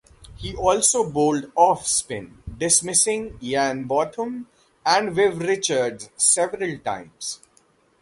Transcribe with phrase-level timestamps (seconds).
[0.35, 4.47] He also bowled off-spin, dismissing Ian Botham
[4.83, 7.39] and Viv Richards several times.